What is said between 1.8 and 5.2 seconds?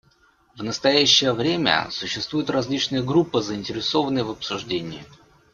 существуют различные группы, заинтересованные в обсуждении.